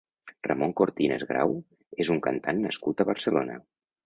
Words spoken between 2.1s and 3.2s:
un cantant nascut a